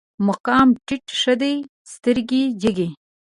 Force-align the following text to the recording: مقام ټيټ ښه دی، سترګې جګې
مقام 0.27 0.67
ټيټ 0.85 1.05
ښه 1.19 1.33
دی، 1.41 1.55
سترګې 1.93 2.43
جګې 2.61 2.87